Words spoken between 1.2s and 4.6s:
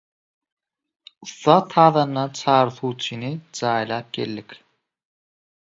Ussat sazanda Çary suwçyny jaýlap geldik.